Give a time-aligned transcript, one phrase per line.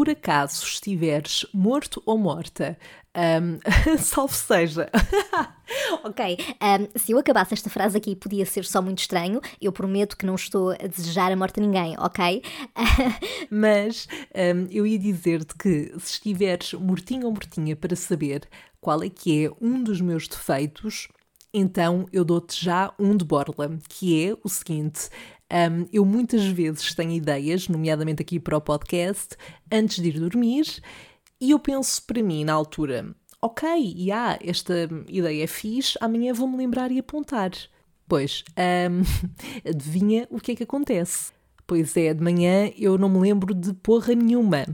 [0.00, 2.78] por acaso estiveres morto ou morta,
[3.14, 4.88] um, salve seja.
[6.02, 9.42] ok, um, se eu acabasse esta frase aqui, podia ser só muito estranho.
[9.60, 12.42] Eu prometo que não estou a desejar a morte a ninguém, ok?
[13.50, 18.48] Mas um, eu ia dizer-te que se estiveres mortinho ou mortinha para saber
[18.80, 21.08] qual é que é um dos meus defeitos,
[21.52, 25.10] então eu dou-te já um de borla, que é o seguinte:
[25.52, 29.36] um, eu muitas vezes tenho ideias, nomeadamente aqui para o podcast,
[29.70, 30.82] antes de ir dormir,
[31.40, 36.56] e eu penso para mim na altura: ok, yeah, esta ideia é fixe, amanhã vou-me
[36.56, 37.50] lembrar e apontar.
[38.06, 39.02] Pois, um,
[39.68, 41.32] adivinha o que é que acontece?
[41.66, 44.66] Pois é, de manhã eu não me lembro de porra nenhuma.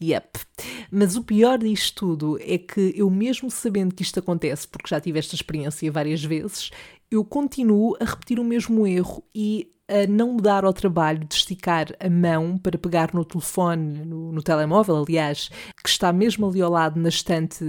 [0.00, 0.40] Yep.
[0.90, 5.00] Mas o pior disto tudo é que eu, mesmo sabendo que isto acontece, porque já
[5.00, 6.70] tive esta experiência várias vezes,
[7.10, 11.34] eu continuo a repetir o mesmo erro e a não me dar ao trabalho de
[11.34, 15.50] esticar a mão para pegar no telefone, no, no, telemóvel, aliás,
[15.82, 17.64] que está mesmo ali ao lado, na estante,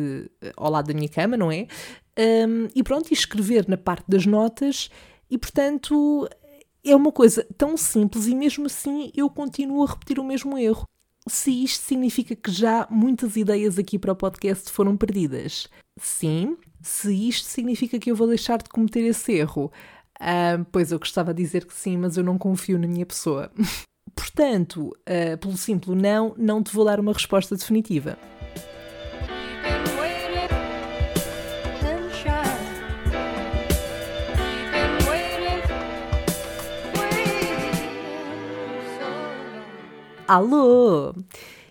[0.55, 1.67] ao lado da minha cama, não é?
[2.17, 4.89] Um, e pronto, e escrever na parte das notas,
[5.29, 6.27] e portanto
[6.83, 10.87] é uma coisa tão simples e mesmo assim eu continuo a repetir o mesmo erro.
[11.27, 15.67] Se isto significa que já muitas ideias aqui para o podcast foram perdidas?
[15.97, 16.55] Sim.
[16.85, 19.71] Se isto significa que eu vou deixar de cometer esse erro?
[20.21, 23.51] Uh, pois eu gostava de dizer que sim, mas eu não confio na minha pessoa.
[24.15, 28.19] Portanto, uh, pelo simples não, não te vou dar uma resposta definitiva.
[40.27, 41.15] Alô!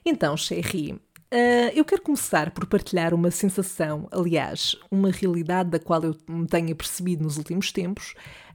[0.04, 1.00] Então, Sherry,
[1.34, 6.46] Uh, eu quero começar por partilhar uma sensação, aliás, uma realidade da qual eu me
[6.46, 8.14] tenho apercebido nos últimos tempos.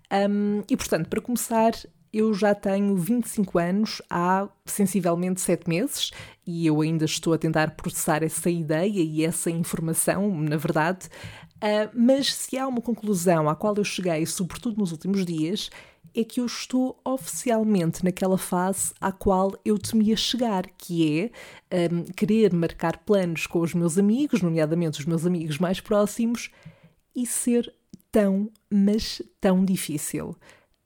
[0.10, 1.74] Um, e, portanto, para começar,
[2.14, 6.12] eu já tenho 25 anos há sensivelmente 7 meses
[6.48, 11.10] e eu ainda estou a tentar processar essa ideia e essa informação, na verdade.
[11.60, 15.70] Uh, mas se há uma conclusão à qual eu cheguei, sobretudo nos últimos dias,
[16.16, 21.32] é que eu estou oficialmente naquela fase à qual eu temia chegar, que
[21.70, 26.50] é um, querer marcar planos com os meus amigos, nomeadamente os meus amigos mais próximos,
[27.14, 27.72] e ser
[28.12, 30.36] tão, mas tão difícil.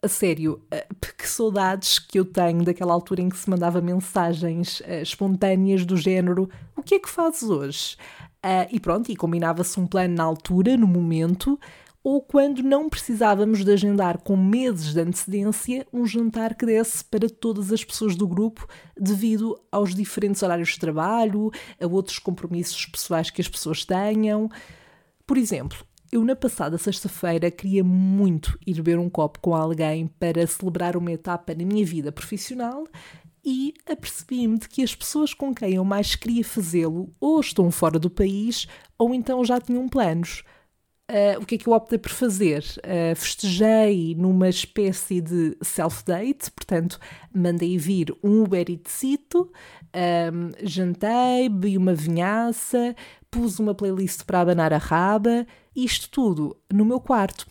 [0.01, 4.81] A sério, uh, que saudades que eu tenho daquela altura em que se mandava mensagens
[5.01, 7.95] espontâneas do género: O que é que fazes hoje?
[8.43, 11.57] Uh, e pronto, e combinava-se um plano na altura, no momento,
[12.03, 17.29] ou quando não precisávamos de agendar com meses de antecedência um jantar que desse para
[17.29, 18.67] todas as pessoas do grupo
[18.99, 21.49] devido aos diferentes horários de trabalho,
[21.81, 24.49] a outros compromissos pessoais que as pessoas tenham.
[25.25, 25.77] Por exemplo,
[26.11, 31.13] eu na passada sexta-feira queria muito ir beber um copo com alguém para celebrar uma
[31.13, 32.83] etapa na minha vida profissional
[33.43, 37.99] e apercebi-me de que as pessoas com quem eu mais queria fazê-lo ou estão fora
[37.99, 38.67] do país
[38.97, 40.43] ou então já tinham planos.
[41.11, 42.63] Uh, o que é que eu optei por fazer?
[42.77, 46.97] Uh, festejei numa espécie de self-date, portanto,
[47.33, 49.51] mandei vir um Uber Eatsito,
[49.93, 52.95] um, jantei, bebi uma vinhaça,
[53.29, 57.47] pus uma playlist para abanar a raba, isto tudo no meu quarto.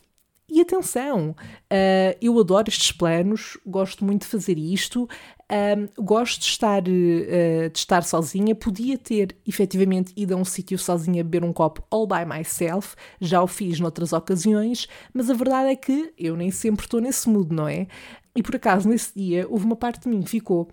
[0.49, 5.09] E atenção, uh, eu adoro estes planos, gosto muito de fazer isto,
[5.53, 8.55] um, gosto de estar, uh, de estar sozinha.
[8.55, 13.43] Podia ter efetivamente ido a um sítio sozinha beber um copo all by myself, já
[13.43, 17.55] o fiz noutras ocasiões, mas a verdade é que eu nem sempre estou nesse mood,
[17.55, 17.87] não é?
[18.35, 20.69] E por acaso, nesse dia, houve uma parte de mim que ficou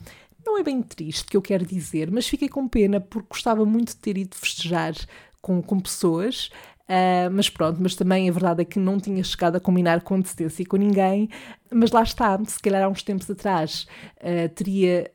[0.46, 3.90] não é bem triste que eu quero dizer, mas fiquei com pena porque gostava muito
[3.90, 4.94] de ter ido festejar
[5.42, 6.50] com, com pessoas
[6.90, 10.16] Uh, mas pronto, mas também a verdade é que não tinha chegado a combinar com
[10.16, 11.30] antecedência com ninguém.
[11.72, 13.86] Mas lá está, se calhar há uns tempos atrás
[14.18, 15.12] uh, teria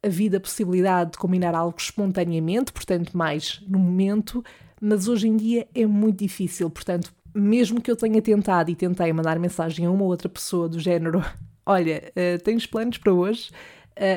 [0.00, 4.44] havido a possibilidade de combinar algo espontaneamente, portanto, mais no momento,
[4.80, 6.70] mas hoje em dia é muito difícil.
[6.70, 10.68] Portanto, mesmo que eu tenha tentado e tentei mandar mensagem a uma ou outra pessoa
[10.68, 11.24] do género:
[11.66, 13.50] Olha, uh, tens planos para hoje?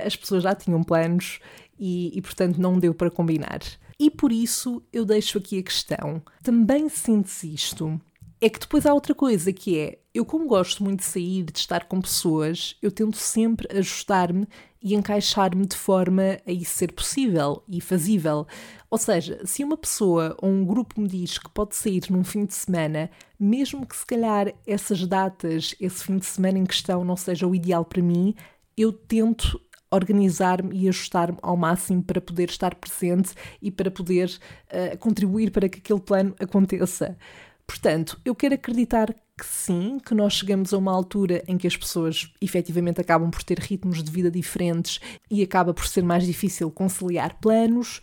[0.06, 1.40] as pessoas já tinham planos
[1.79, 3.59] e, e, portanto, não deu para combinar.
[3.99, 7.99] E por isso eu deixo aqui a questão: também sentes isto?
[8.41, 11.59] É que depois há outra coisa que é, eu como gosto muito de sair, de
[11.59, 14.47] estar com pessoas, eu tento sempre ajustar-me
[14.81, 18.47] e encaixar-me de forma a isso ser possível e fazível.
[18.90, 22.46] Ou seja, se uma pessoa ou um grupo me diz que pode sair num fim
[22.46, 27.17] de semana, mesmo que se calhar essas datas, esse fim de semana em questão não
[27.17, 28.34] seja o ideal para mim,
[28.78, 29.59] eu tento
[29.91, 34.30] organizar-me e ajustar-me ao máximo para poder estar presente e para poder
[34.72, 37.18] uh, contribuir para que aquele plano aconteça.
[37.66, 41.78] Portanto, eu quero acreditar que sim, que nós chegamos a uma altura em que as
[41.78, 45.00] pessoas efetivamente acabam por ter ritmos de vida diferentes
[45.30, 48.02] e acaba por ser mais difícil conciliar planos,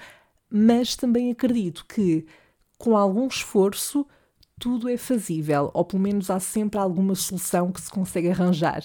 [0.49, 2.27] mas também acredito que
[2.79, 4.07] com algum esforço
[4.59, 8.83] tudo é fazível, ou pelo menos há sempre alguma solução que se consegue arranjar.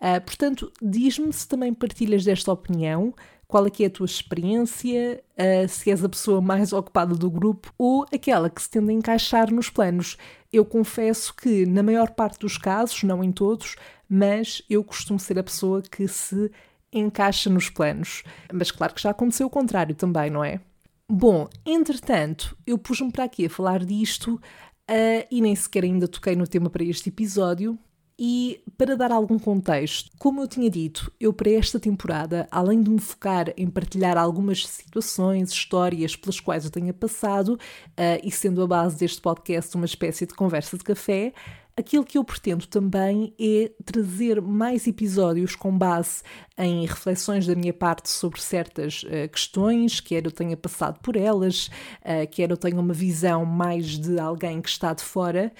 [0.00, 3.14] Uh, portanto, diz-me se também partilhas desta opinião,
[3.48, 7.30] qual é que é a tua experiência, uh, se és a pessoa mais ocupada do
[7.30, 10.16] grupo ou aquela que se tende a encaixar nos planos.
[10.52, 13.76] Eu confesso que, na maior parte dos casos, não em todos,
[14.08, 16.50] mas eu costumo ser a pessoa que se
[16.92, 18.22] encaixa nos planos.
[18.52, 20.60] Mas claro que já aconteceu o contrário também, não é?
[21.08, 26.34] Bom, entretanto, eu pus-me para aqui a falar disto uh, e nem sequer ainda toquei
[26.34, 27.78] no tema para este episódio,
[28.18, 32.88] e para dar algum contexto, como eu tinha dito, eu para esta temporada, além de
[32.88, 38.62] me focar em partilhar algumas situações, histórias pelas quais eu tenha passado, uh, e sendo
[38.62, 41.34] a base deste podcast uma espécie de conversa de café,
[41.76, 46.22] aquilo que eu pretendo também é trazer mais episódios com base
[46.56, 51.66] em reflexões da minha parte sobre certas uh, questões, quer eu tenha passado por elas,
[52.00, 55.52] uh, quer eu tenha uma visão mais de alguém que está de fora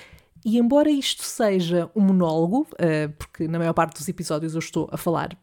[0.47, 4.89] e embora isto seja um monólogo, uh, porque na maior parte dos episódios eu estou
[4.93, 5.37] a falar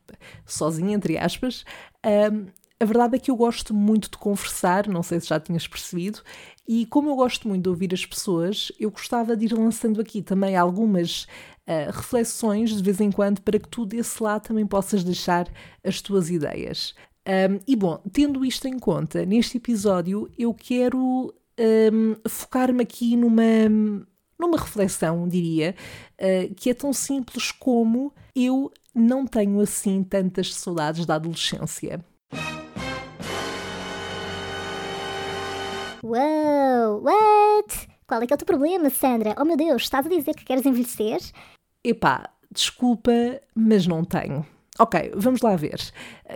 [0.46, 1.66] sozinha, entre aspas,
[2.06, 5.68] uh, a verdade é que eu gosto muito de conversar, não sei se já tinhas
[5.68, 6.22] percebido,
[6.66, 10.22] e como eu gosto muito de ouvir as pessoas, eu gostava de ir lançando aqui
[10.22, 11.24] também algumas
[11.68, 15.50] uh, reflexões de vez em quando para que tu desse lá também possas deixar
[15.84, 16.96] as tuas ideias.
[17.28, 23.44] Um, e bom, tendo isto em conta, neste episódio eu quero um, focar-me aqui numa
[24.44, 25.76] numa reflexão, diria,
[26.20, 32.04] uh, que é tão simples como eu não tenho assim tantas saudades da adolescência.
[36.04, 37.88] Uou, what?
[38.06, 39.36] Qual é que é o teu problema, Sandra?
[39.40, 41.22] Oh meu Deus, estás a dizer que queres envelhecer?
[41.84, 43.12] Epá, desculpa,
[43.56, 44.46] mas não tenho.
[44.80, 45.80] Ok, vamos lá ver.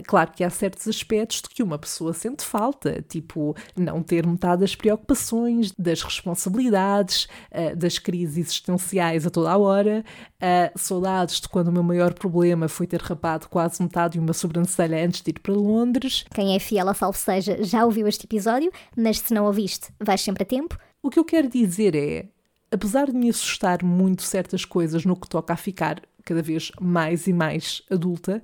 [0.05, 4.61] Claro que há certos aspectos de que uma pessoa sente falta, tipo não ter metade
[4.61, 10.05] das preocupações, das responsabilidades, eh, das crises existenciais a toda a hora,
[10.39, 14.33] eh, saudades de quando o meu maior problema foi ter rapado quase metade de uma
[14.33, 16.23] sobrancelha antes de ir para Londres.
[16.33, 20.21] Quem é fiel a salvo seja já ouviu este episódio, mas se não ouviste, vais
[20.21, 20.77] sempre a tempo.
[21.01, 22.27] O que eu quero dizer é,
[22.71, 27.25] apesar de me assustar muito certas coisas no que toca a ficar cada vez mais
[27.25, 28.43] e mais adulta,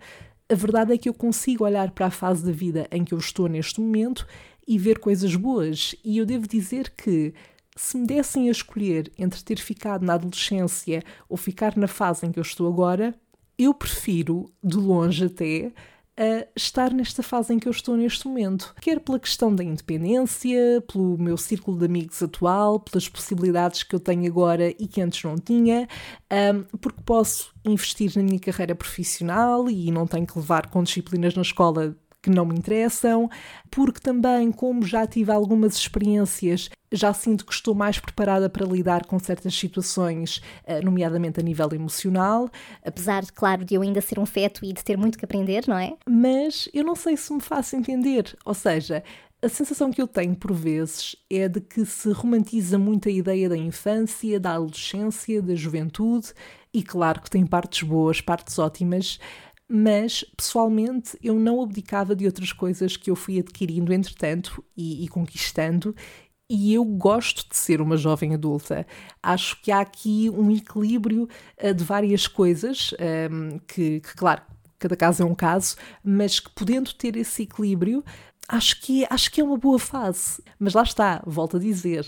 [0.49, 3.17] a verdade é que eu consigo olhar para a fase da vida em que eu
[3.17, 4.25] estou neste momento
[4.67, 5.95] e ver coisas boas.
[6.03, 7.33] E eu devo dizer que,
[7.75, 12.31] se me dessem a escolher entre ter ficado na adolescência ou ficar na fase em
[12.31, 13.13] que eu estou agora,
[13.57, 15.71] eu prefiro, de longe até,
[16.17, 18.73] a estar nesta fase em que eu estou neste momento.
[18.79, 23.99] Quer pela questão da independência, pelo meu círculo de amigos atual, pelas possibilidades que eu
[23.99, 25.87] tenho agora e que antes não tinha,
[26.31, 31.35] um, porque posso investir na minha carreira profissional e não tenho que levar com disciplinas
[31.35, 33.29] na escola que não me interessam,
[33.69, 39.05] porque também, como já tive algumas experiências, já sinto que estou mais preparada para lidar
[39.05, 42.49] com certas situações, eh, nomeadamente a nível emocional.
[42.83, 45.77] Apesar, claro, de eu ainda ser um feto e de ter muito que aprender, não
[45.77, 45.93] é?
[46.07, 48.37] Mas eu não sei se me faço entender.
[48.45, 49.03] Ou seja,
[49.41, 53.49] a sensação que eu tenho por vezes é de que se romantiza muito a ideia
[53.49, 56.31] da infância, da adolescência, da juventude,
[56.73, 59.19] e claro que tem partes boas, partes ótimas,
[59.67, 65.07] mas pessoalmente eu não abdicava de outras coisas que eu fui adquirindo entretanto e, e
[65.07, 65.95] conquistando.
[66.49, 68.85] E eu gosto de ser uma jovem adulta.
[69.21, 71.27] Acho que há aqui um equilíbrio
[71.61, 74.41] uh, de várias coisas, um, ehm, que, que, claro,
[74.77, 78.03] cada caso é um caso, mas que podendo ter esse equilíbrio,
[78.47, 80.43] acho que, acho que é uma boa fase.
[80.59, 82.05] Mas lá está, volto a dizer,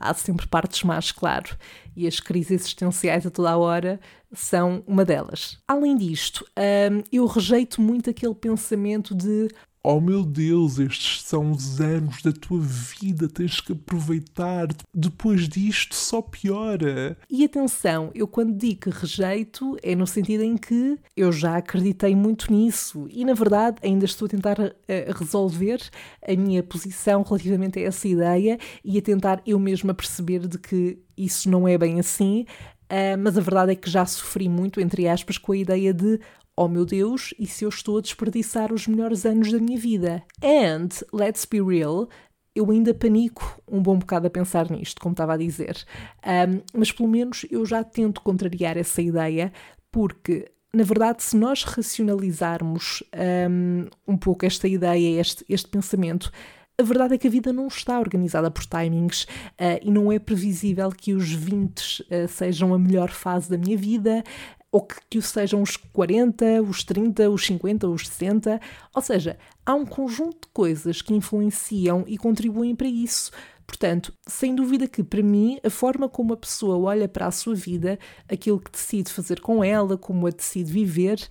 [0.00, 1.56] há sempre partes más, claro,
[1.96, 4.00] e as crises existenciais a toda a hora
[4.32, 5.58] são uma delas.
[5.66, 9.48] Além disto, hum, eu rejeito muito aquele pensamento de
[9.82, 14.66] Oh meu Deus, estes são os anos da tua vida, tens que aproveitar.
[14.92, 17.16] Depois disto, só piora.
[17.30, 22.14] E atenção, eu quando digo que rejeito, é no sentido em que eu já acreditei
[22.14, 24.72] muito nisso e, na verdade, ainda estou a tentar uh,
[25.16, 25.80] resolver
[26.26, 30.98] a minha posição relativamente a essa ideia e a tentar eu mesma perceber de que
[31.16, 32.44] isso não é bem assim.
[32.90, 36.18] Uh, mas a verdade é que já sofri muito, entre aspas, com a ideia de
[36.58, 40.24] oh meu Deus, e se eu estou a desperdiçar os melhores anos da minha vida?
[40.42, 42.08] And, let's be real,
[42.52, 45.84] eu ainda panico um bom bocado a pensar nisto, como estava a dizer.
[46.26, 49.52] Um, mas pelo menos eu já tento contrariar essa ideia,
[49.92, 53.02] porque na verdade, se nós racionalizarmos
[53.48, 56.30] um, um pouco esta ideia, este, este pensamento,
[56.78, 60.18] a verdade é que a vida não está organizada por timings uh, e não é
[60.18, 64.22] previsível que os 20 uh, sejam a melhor fase da minha vida
[64.70, 68.60] ou que, que sejam os 40, os 30, os 50, os 60.
[68.94, 73.30] Ou seja, há um conjunto de coisas que influenciam e contribuem para isso.
[73.66, 77.54] Portanto, sem dúvida que para mim, a forma como a pessoa olha para a sua
[77.54, 77.98] vida,
[78.28, 81.28] aquilo que decide fazer com ela, como a decide viver,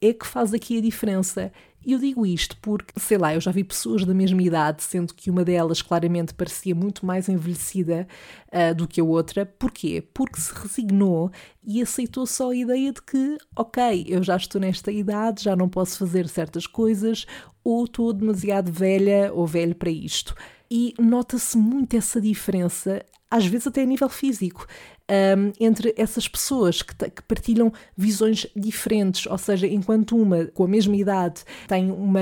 [0.00, 1.52] é que faz aqui a diferença.
[1.84, 5.12] E eu digo isto porque, sei lá, eu já vi pessoas da mesma idade, sendo
[5.12, 8.06] que uma delas claramente parecia muito mais envelhecida
[8.48, 9.44] uh, do que a outra.
[9.44, 10.02] Porquê?
[10.14, 11.30] Porque se resignou
[11.64, 15.68] e aceitou só a ideia de que, ok, eu já estou nesta idade, já não
[15.68, 17.26] posso fazer certas coisas,
[17.64, 20.34] ou estou demasiado velha ou velho para isto.
[20.70, 24.66] E nota-se muito essa diferença às vezes até a nível físico,
[25.12, 30.68] um, entre essas pessoas que, que, partilham visões diferentes, ou seja, enquanto uma com a
[30.68, 32.20] mesma idade tem uma,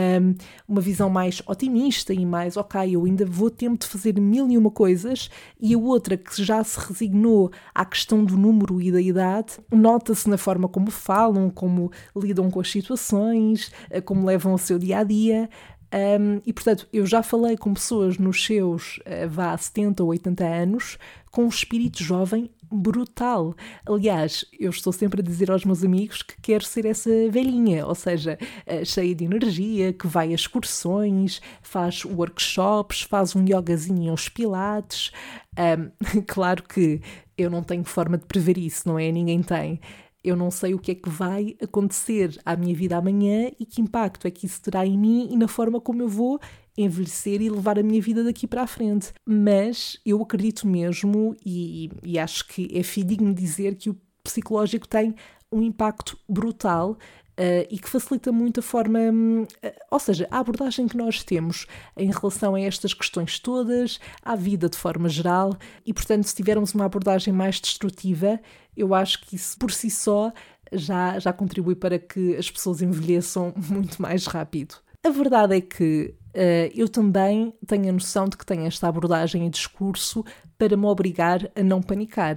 [0.67, 4.59] uma visão mais otimista e mais, ok, eu ainda vou tempo de fazer mil e
[4.59, 5.31] uma coisas,
[5.61, 10.29] e a outra que já se resignou à questão do número e da idade, nota-se
[10.29, 14.99] na forma como falam, como lidam com as situações, eh, como levam o seu dia
[14.99, 15.49] a dia.
[15.93, 20.45] Um, e portanto, eu já falei com pessoas nos seus, uh, vá, 70 ou 80
[20.45, 20.99] anos,
[21.33, 23.55] com um espírito jovem brutal.
[23.87, 27.95] Aliás, eu estou sempre a dizer aos meus amigos que quero ser essa velhinha, ou
[27.95, 34.29] seja, uh, cheia de energia, que vai a excursões, faz workshops, faz um yogazinho aos
[34.29, 35.13] pilates.
[35.59, 37.01] Um, claro que
[37.37, 39.11] eu não tenho forma de prever isso, não é?
[39.11, 39.81] Ninguém tem
[40.23, 43.81] eu não sei o que é que vai acontecer à minha vida amanhã e que
[43.81, 46.39] impacto é que isso terá em mim e na forma como eu vou
[46.83, 49.13] envelhecer e levar a minha vida daqui para a frente.
[49.27, 55.15] Mas eu acredito mesmo e, e acho que é fidedigno dizer que o psicológico tem
[55.53, 56.97] um impacto brutal
[57.39, 59.47] Uh, e que facilita muito a forma, uh,
[59.91, 64.69] ou seja, a abordagem que nós temos em relação a estas questões todas, à vida
[64.69, 65.57] de forma geral,
[65.87, 68.39] e portanto, se tivermos uma abordagem mais destrutiva,
[68.77, 70.31] eu acho que isso por si só
[70.71, 74.75] já, já contribui para que as pessoas envelheçam muito mais rápido.
[75.03, 79.47] A verdade é que uh, eu também tenho a noção de que tenho esta abordagem
[79.47, 80.25] e discurso
[80.59, 82.37] para me obrigar a não panicar.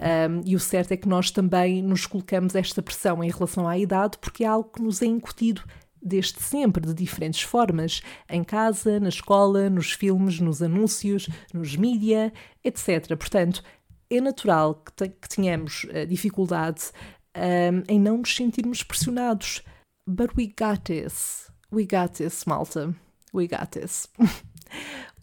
[0.00, 3.76] Um, e o certo é que nós também nos colocamos esta pressão em relação à
[3.76, 5.62] idade porque é algo que nos é incutido
[6.02, 12.32] desde sempre, de diferentes formas, em casa, na escola, nos filmes, nos anúncios, nos mídia,
[12.64, 13.08] etc.
[13.08, 13.62] Portanto,
[14.08, 16.90] é natural que, que tenhamos uh, dificuldade
[17.36, 19.62] um, em não nos sentirmos pressionados.
[20.06, 21.49] But we got this.
[21.72, 22.94] We got this, malta.
[23.32, 24.08] We got this.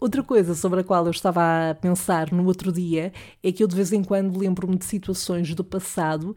[0.00, 3.12] Outra coisa sobre a qual eu estava a pensar no outro dia
[3.42, 6.36] é que eu de vez em quando lembro-me de situações do passado,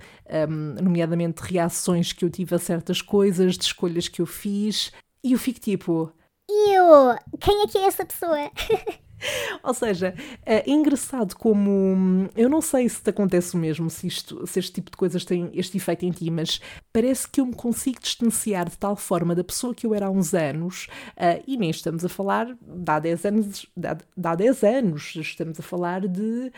[0.49, 4.91] um, nomeadamente reações que eu tive a certas coisas, de escolhas que eu fiz,
[5.23, 6.11] e eu fico tipo.
[6.49, 7.15] Eu!
[7.39, 8.37] Quem é que é essa pessoa?
[9.63, 10.13] Ou seja,
[10.45, 12.29] é engraçado como.
[12.35, 15.25] Eu não sei se te acontece o mesmo, se, isto, se este tipo de coisas
[15.25, 16.61] tem este efeito em ti, mas
[16.91, 20.09] parece que eu me consigo distanciar de tal forma da pessoa que eu era há
[20.09, 20.87] uns anos,
[21.17, 23.87] uh, e nem estamos a falar de há 10 anos, de
[24.27, 26.51] há 10 anos, estamos a falar de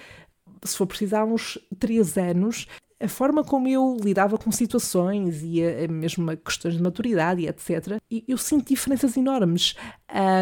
[0.66, 2.68] se for precisar, uns 3 anos,
[3.04, 7.48] a forma como eu lidava com situações e a, a mesmo questões de maturidade e
[7.48, 8.00] etc.
[8.10, 9.76] E eu sinto diferenças enormes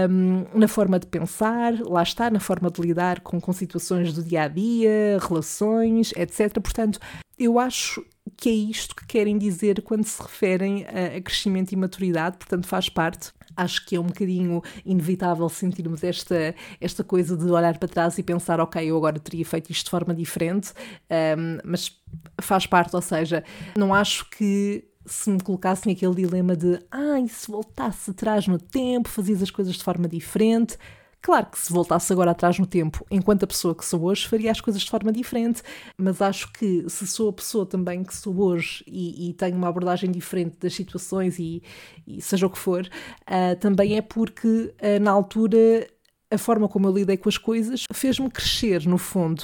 [0.09, 4.23] um, na forma de pensar, lá está, na forma de lidar com, com situações do
[4.23, 6.53] dia a dia, relações, etc.
[6.61, 6.99] Portanto,
[7.37, 8.05] eu acho
[8.37, 12.87] que é isto que querem dizer quando se referem a crescimento e maturidade, portanto, faz
[12.87, 18.17] parte acho que é um bocadinho inevitável sentirmos esta, esta coisa de olhar para trás
[18.17, 20.73] e pensar, ok, eu agora teria feito isto de forma diferente,
[21.09, 21.99] um, mas
[22.41, 23.43] faz parte, ou seja,
[23.75, 28.59] não acho que se me colocassem aquele dilema de ah, e se voltasse atrás no
[28.59, 30.77] tempo, fazias as coisas de forma diferente,
[31.21, 34.49] Claro que se voltasse agora atrás no tempo, enquanto a pessoa que sou hoje, faria
[34.49, 35.61] as coisas de forma diferente,
[35.95, 39.67] mas acho que se sou a pessoa também que sou hoje e, e tenho uma
[39.67, 41.61] abordagem diferente das situações e,
[42.07, 45.87] e seja o que for, uh, também é porque uh, na altura
[46.31, 49.43] a forma como eu lidei com as coisas fez-me crescer, no fundo.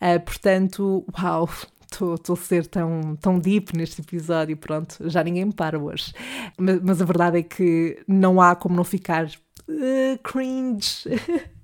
[0.00, 1.48] Uh, portanto, uau,
[1.90, 6.12] estou a ser tão, tão deep neste episódio, pronto, já ninguém me para hoje.
[6.56, 11.08] Mas, mas a verdade é que não há como não ficar uh, cringe.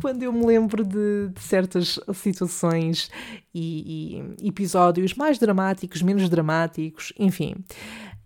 [0.00, 3.10] Quando eu me lembro de, de certas situações
[3.54, 7.54] e, e, episódios mais dramáticos, menos dramáticos, enfim.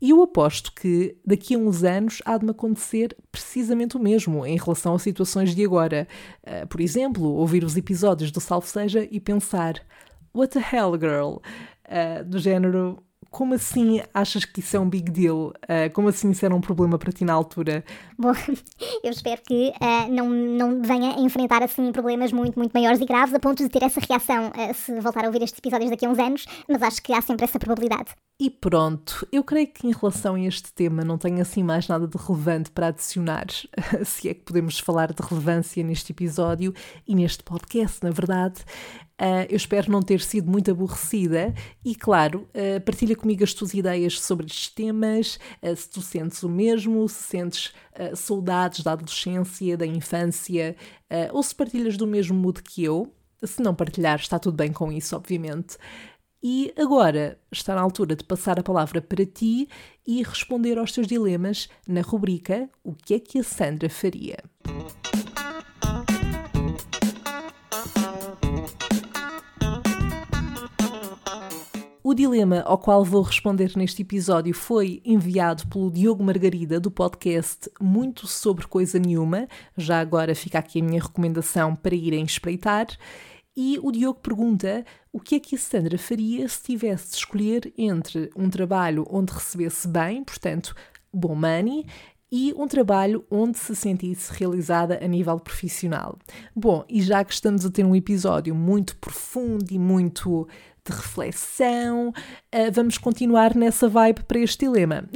[0.00, 4.44] E eu aposto que daqui a uns anos há de me acontecer precisamente o mesmo
[4.44, 6.06] em relação a situações de agora.
[6.42, 9.80] Uh, por exemplo, ouvir os episódios do Salve Seja e pensar:
[10.34, 11.40] What the hell, girl?
[11.88, 15.52] Uh, do género como assim achas que isso é um big deal?
[15.64, 17.84] Uh, como assim isso era um problema para ti na altura?
[18.16, 18.30] Bom,
[19.02, 23.04] eu espero que uh, não, não venha a enfrentar assim problemas muito, muito maiores e
[23.04, 26.06] graves a ponto de ter essa reação uh, se voltar a ouvir estes episódios daqui
[26.06, 28.14] a uns anos, mas acho que há sempre essa probabilidade.
[28.40, 32.06] E pronto, eu creio que em relação a este tema não tenho assim mais nada
[32.06, 33.46] de relevante para adicionar,
[34.04, 36.72] se é que podemos falar de relevância neste episódio
[37.06, 38.64] e neste podcast, na verdade.
[39.20, 41.54] Uh, eu espero não ter sido muito aborrecida
[41.84, 46.42] e, claro, uh, partilha comigo as tuas ideias sobre estes temas, uh, se tu sentes
[46.42, 47.72] o mesmo, se sentes
[48.16, 50.74] saudades da adolescência, da infância,
[51.32, 53.14] ou se partilhas do mesmo mood que eu.
[53.44, 55.76] Se não partilhar, está tudo bem com isso, obviamente.
[56.42, 59.68] E agora está na altura de passar a palavra para ti
[60.04, 64.38] e responder aos teus dilemas na rubrica O que é que a Sandra faria?
[72.06, 77.70] O dilema ao qual vou responder neste episódio foi enviado pelo Diogo Margarida do podcast
[77.80, 79.48] Muito Sobre Coisa Nenhuma.
[79.74, 82.88] Já agora fica aqui a minha recomendação para irem espreitar.
[83.56, 87.72] E o Diogo pergunta o que é que a Sandra faria se tivesse de escolher
[87.78, 90.76] entre um trabalho onde recebesse bem, portanto,
[91.10, 91.86] bom money,
[92.30, 96.18] e um trabalho onde se sentisse realizada a nível profissional.
[96.54, 100.46] Bom, e já que estamos a ter um episódio muito profundo e muito
[100.86, 105.04] de reflexão, uh, vamos continuar nessa vibe para este dilema.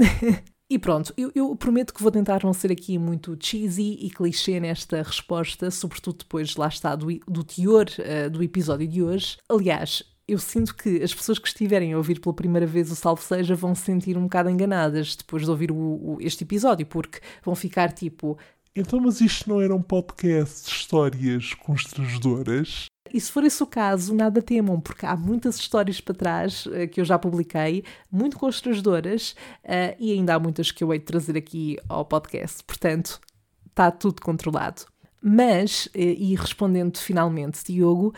[0.71, 4.61] E pronto, eu, eu, prometo que vou tentar não ser aqui muito cheesy e clichê
[4.61, 9.39] nesta resposta, sobretudo depois, lá está, do, do teor uh, do episódio de hoje.
[9.49, 13.23] Aliás, eu sinto que as pessoas que estiverem a ouvir pela primeira vez o Salve
[13.23, 17.21] Seja vão se sentir um bocado enganadas depois de ouvir o, o, este episódio, porque
[17.43, 18.39] vão ficar tipo.
[18.77, 22.85] Então, mas isto não era um podcast de histórias constrangedoras?
[23.13, 26.89] E se for esse o caso, nada temam, porque há muitas histórias para trás uh,
[26.91, 29.33] que eu já publiquei, muito constrangedoras,
[29.65, 32.63] uh, e ainda há muitas que eu hei de trazer aqui ao podcast.
[32.65, 33.21] Portanto,
[33.67, 34.83] está tudo controlado.
[35.23, 38.15] Mas, uh, e respondendo finalmente, Diogo,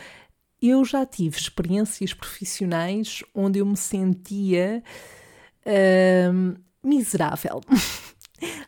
[0.61, 4.83] eu já tive experiências profissionais onde eu me sentia
[6.83, 7.61] miserável.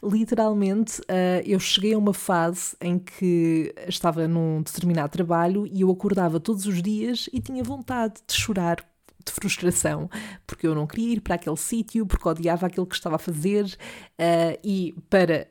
[0.03, 5.91] Literalmente, uh, eu cheguei a uma fase em que estava num determinado trabalho e eu
[5.91, 8.77] acordava todos os dias e tinha vontade de chorar
[9.25, 10.11] de frustração,
[10.47, 13.65] porque eu não queria ir para aquele sítio, porque odiava aquilo que estava a fazer
[13.65, 15.47] uh, e para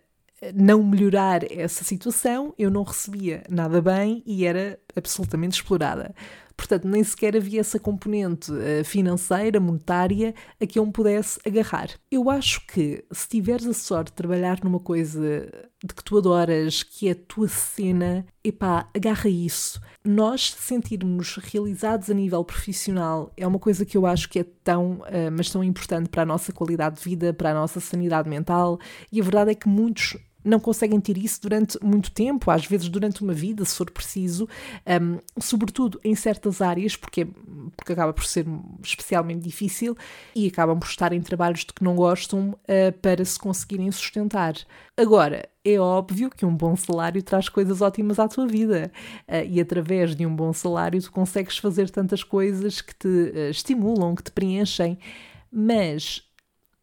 [0.56, 6.16] não melhorar essa situação, eu não recebia nada bem e era absolutamente explorada.
[6.62, 11.89] Portanto, nem sequer havia essa componente uh, financeira, monetária, a que eu me pudesse agarrar.
[12.12, 15.52] Eu acho que se tiveres a sorte de trabalhar numa coisa
[15.84, 19.82] de que tu adoras, que é a tua cena, epá, agarra isso.
[20.06, 25.00] Nós sentirmos realizados a nível profissional é uma coisa que eu acho que é tão,
[25.00, 28.80] uh, mas tão importante para a nossa qualidade de vida, para a nossa sanidade mental,
[29.12, 32.90] e a verdade é que muitos não conseguem ter isso durante muito tempo, às vezes
[32.90, 34.48] durante uma vida, se for preciso,
[35.02, 37.26] um, sobretudo em certas áreas, porque,
[37.76, 38.46] porque acaba por ser
[38.84, 39.96] especialmente difícil
[40.36, 44.56] e acabam por estar em trabalhos de que não gostam uh, para se conseguirem sustentar.
[44.98, 48.92] Agora, é óbvio que um bom salário traz coisas ótimas à tua vida
[49.28, 53.50] uh, e através de um bom salário tu consegues fazer tantas coisas que te uh,
[53.50, 54.98] estimulam, que te preenchem,
[55.52, 56.24] mas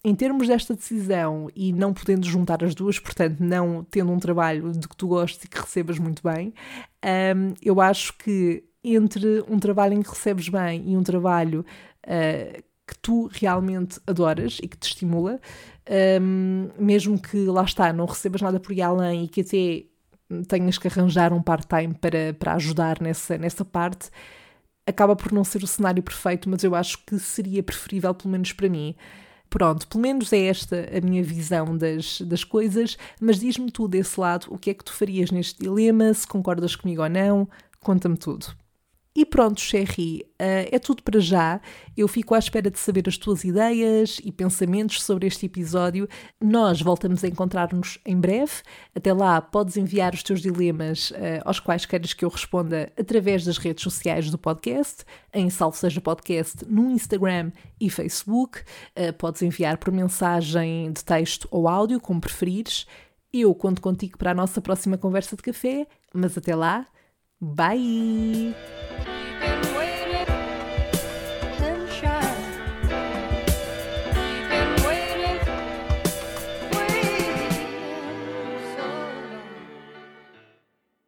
[0.04, 4.72] em termos desta decisão e não podendo juntar as duas, portanto, não tendo um trabalho
[4.72, 6.54] de que tu gostes e que recebas muito bem,
[7.36, 11.64] um, eu acho que entre um trabalho em que recebes bem e um trabalho
[12.06, 15.40] uh, que tu realmente adoras e que te estimula,
[16.22, 19.84] um, mesmo que lá está, não recebas nada por ir além e que até
[20.46, 24.10] tenhas que arranjar um part-time para, para ajudar nessa, nessa parte,
[24.86, 28.52] acaba por não ser o cenário perfeito, mas eu acho que seria preferível, pelo menos
[28.52, 28.94] para mim.
[29.50, 34.20] Pronto, pelo menos é esta a minha visão das, das coisas, mas diz-me tu desse
[34.20, 37.48] lado o que é que tu farias neste dilema, se concordas comigo ou não,
[37.80, 38.54] conta-me tudo.
[39.18, 41.60] E pronto, Sherry, uh, é tudo para já.
[41.96, 46.08] Eu fico à espera de saber as tuas ideias e pensamentos sobre este episódio.
[46.40, 48.52] Nós voltamos a encontrar-nos em breve.
[48.94, 53.44] Até lá, podes enviar os teus dilemas uh, aos quais queres que eu responda através
[53.44, 55.04] das redes sociais do podcast,
[55.34, 57.50] em Salve Seja Podcast no Instagram
[57.80, 58.60] e Facebook.
[58.96, 62.86] Uh, podes enviar por mensagem de texto ou áudio, como preferires.
[63.32, 66.86] Eu conto contigo para a nossa próxima conversa de café, mas até lá,
[67.40, 68.54] Bye.